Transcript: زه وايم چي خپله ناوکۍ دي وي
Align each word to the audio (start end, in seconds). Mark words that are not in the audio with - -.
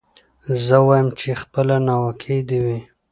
زه 0.65 0.77
وايم 0.87 1.07
چي 1.19 1.29
خپله 1.41 1.75
ناوکۍ 1.87 2.39
دي 2.47 2.59
وي 2.65 2.79